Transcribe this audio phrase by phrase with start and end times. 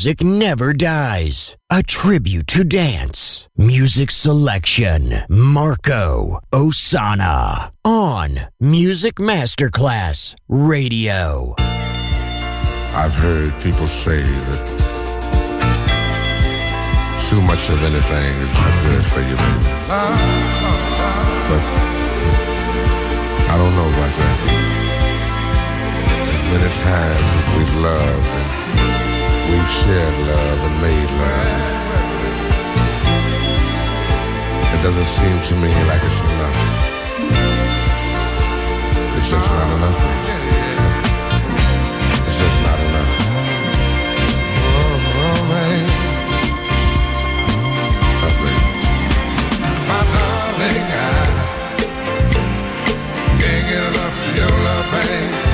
[0.00, 1.58] music never dies.
[1.68, 3.46] A tribute to dance.
[3.58, 5.12] Music selection.
[5.28, 7.70] Marco Ossanna.
[7.84, 11.54] On Music Masterclass Radio.
[12.96, 14.62] I've heard people say that
[17.26, 19.68] too much of anything is not good for you, baby.
[21.50, 21.62] But
[23.52, 24.36] I don't know about that.
[26.32, 28.59] As many times as we loved and
[29.50, 31.90] We've shared love and made love.
[34.74, 36.58] It doesn't seem to me like it's enough.
[39.16, 40.00] It's just not enough.
[42.26, 43.12] It's just not enough.
[49.90, 51.26] My darling, I
[53.40, 55.49] can't give up your love, babe.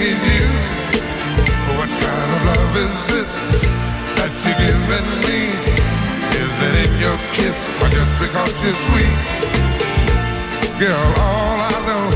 [0.00, 0.48] give you?
[1.76, 3.32] What kind of love is this
[4.16, 5.52] that you're giving me?
[6.40, 9.16] Is it in your kiss or just because you're sweet?
[10.80, 12.06] Girl, all I know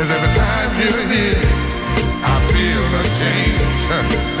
[0.00, 1.44] is every time you're here,
[2.24, 4.30] I feel a change.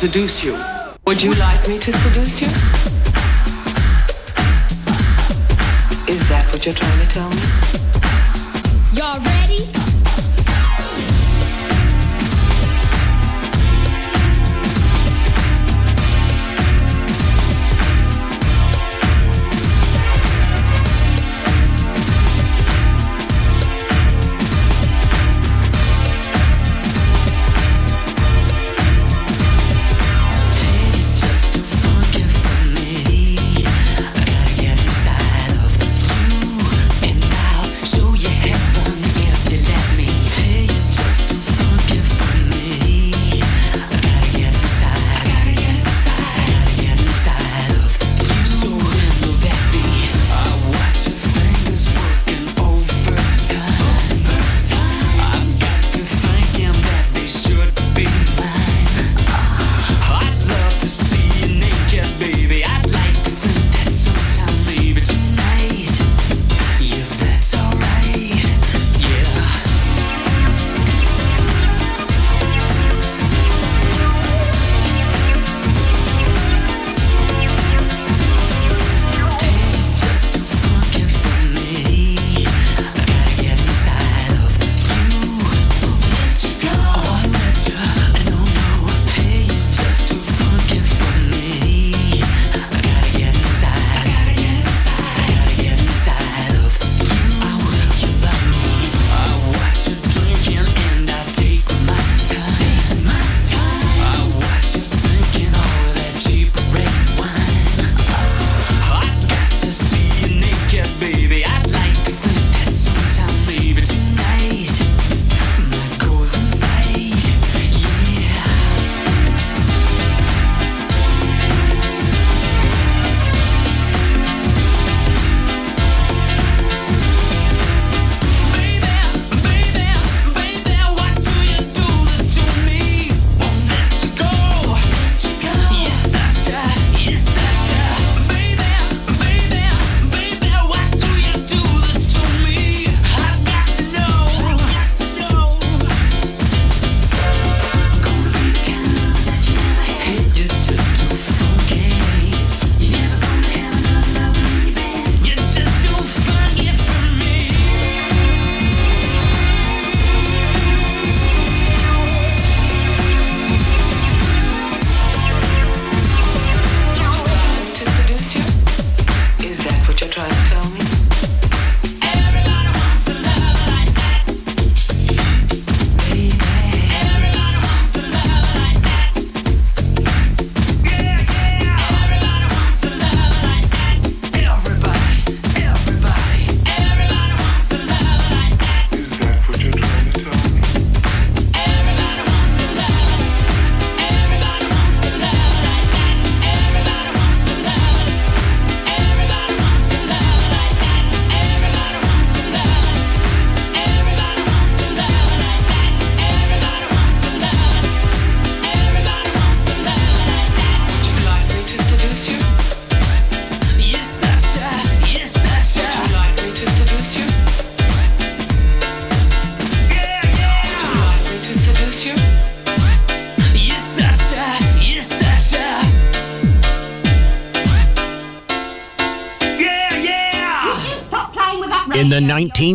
[0.00, 0.54] seduce you.
[1.06, 2.48] Would you like me to seduce you?
[6.08, 7.55] Is that what you're trying to tell me?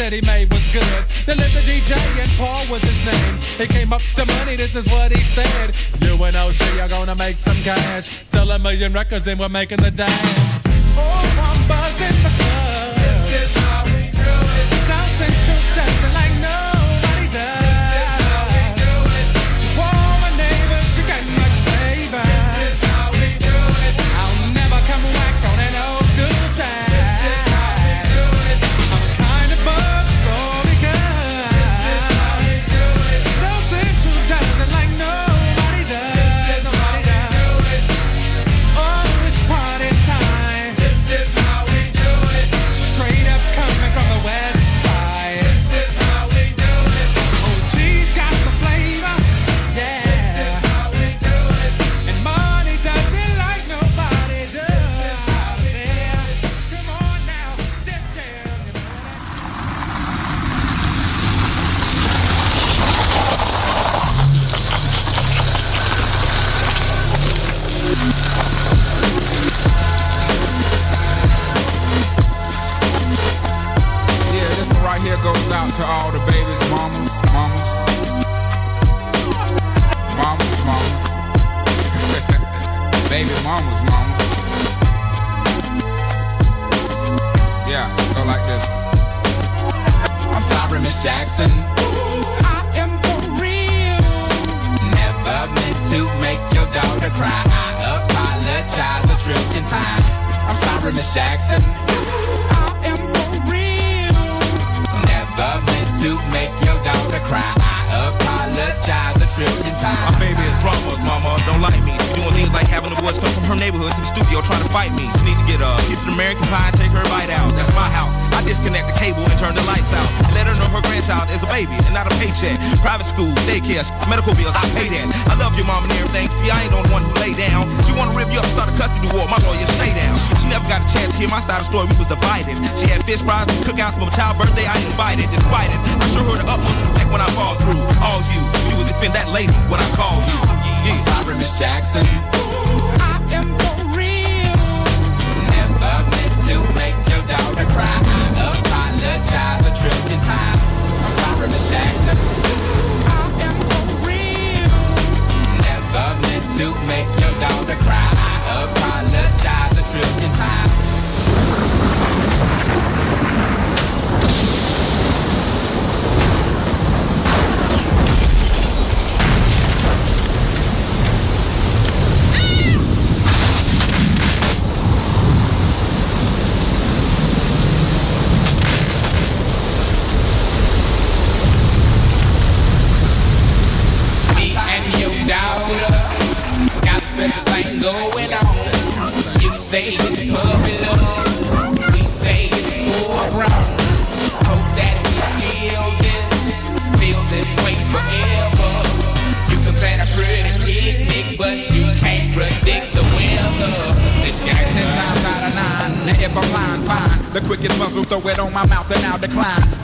[0.00, 1.04] that he made was good.
[1.26, 3.36] The little DJ and Paul was his name.
[3.60, 5.76] He came up to money, this is what he said.
[6.00, 8.06] You and OG are gonna make some cash.
[8.08, 10.56] Sell a million records and we're making the dash.
[10.96, 11.02] Oh,
[11.38, 12.49] I'm buzzing.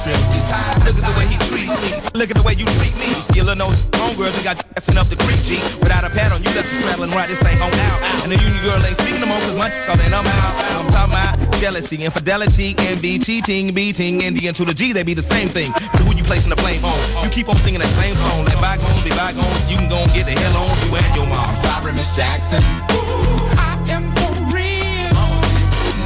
[0.00, 0.80] A trillion times.
[0.88, 1.88] Look at the way he treats me.
[2.16, 3.12] Look at the way you treat me.
[3.20, 3.68] Skill or no
[4.00, 5.60] homegirl, you got assing up the creek, G.
[5.76, 8.00] Without a pad on, you left the travel and ride this thing on out.
[8.24, 10.54] And the union girl ain't speaking no more, cause my call and I'm out.
[10.80, 14.92] I'm talking about jealousy, infidelity, and be cheating, beating, and the N to the G,
[14.92, 15.70] they be the same thing.
[15.92, 16.96] But who you placing the blame on?
[17.22, 18.48] You keep on singing that same song.
[18.48, 19.68] Let bygones be bygones.
[19.68, 21.44] You can go and get the hell on you and your mom.
[21.44, 22.64] I'm sorry, Miss Jackson.
[22.96, 25.12] Ooh, I am for real.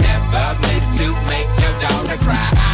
[0.02, 2.73] Never meant to make your daughter cry.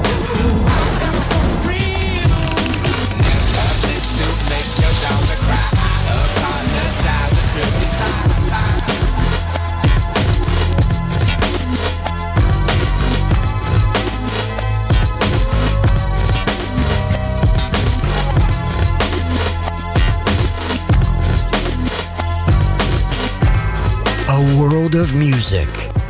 [24.91, 25.69] World of music,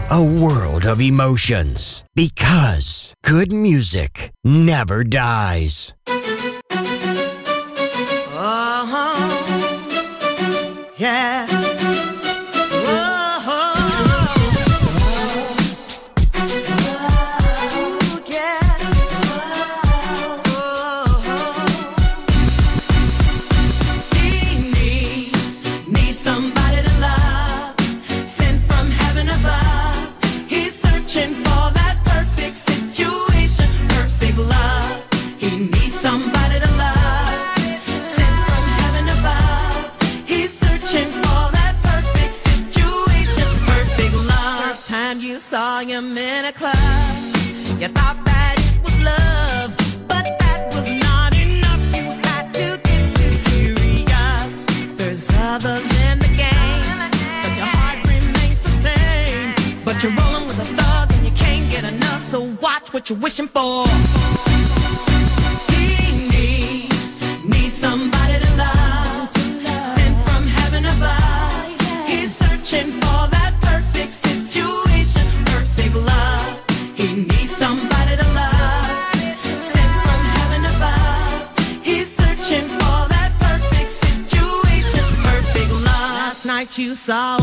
[0.10, 2.04] a world of emotions.
[2.16, 5.94] Because good music never dies.
[8.38, 9.18] Uh-huh.
[10.98, 11.41] Yeah.
[85.84, 86.16] Love.
[86.16, 87.41] Last night you saw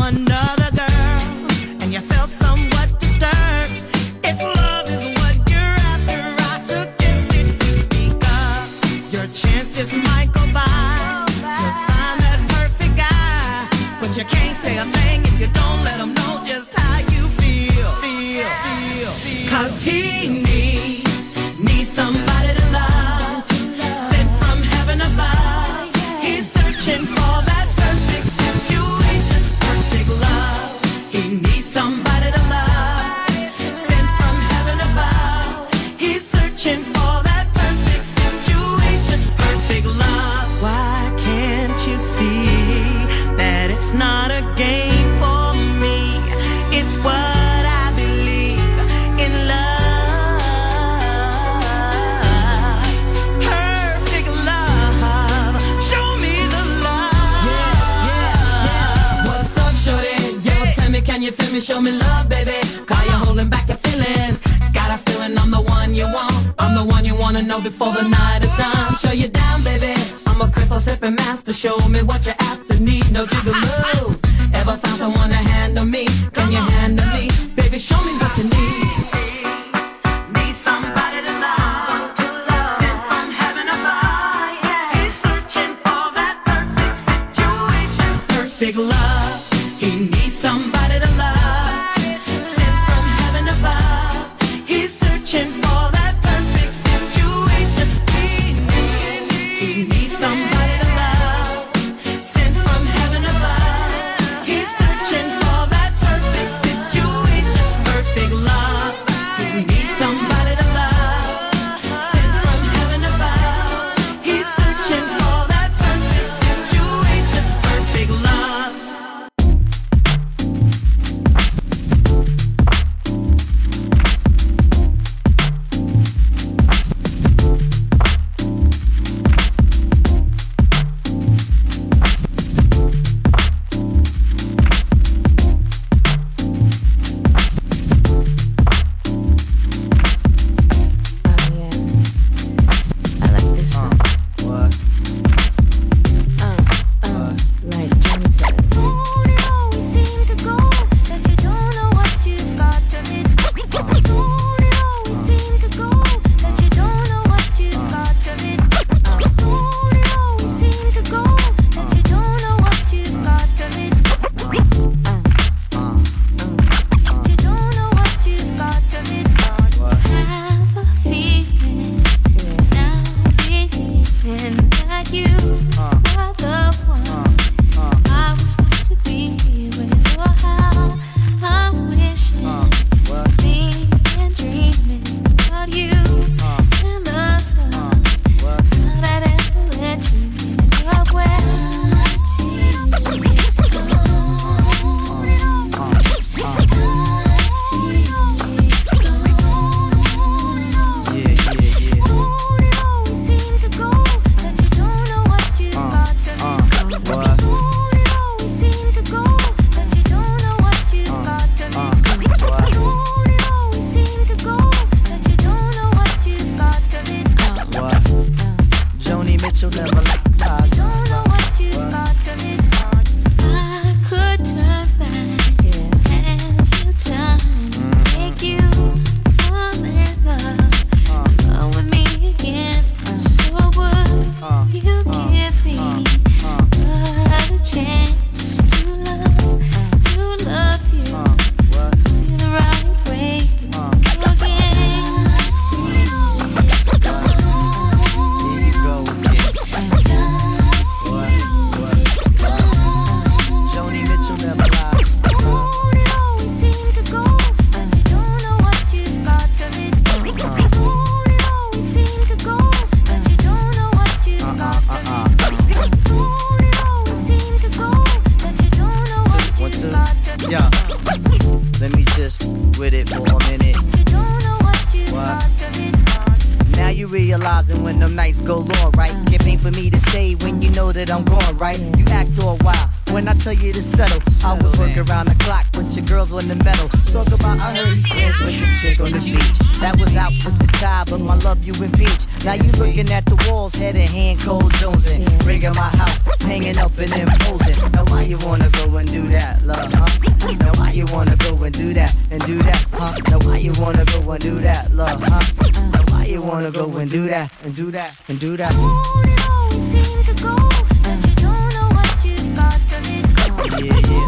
[301.69, 303.13] and do that and do that, huh?
[303.29, 305.91] Now why you wanna go and do that, love, huh?
[305.91, 308.73] Now why you wanna go and do that and do that and do that?
[308.75, 310.55] Ooh, it always seems to go
[311.03, 313.85] But you don't know what you've got till it's gone.
[313.85, 314.18] Yeah, yeah.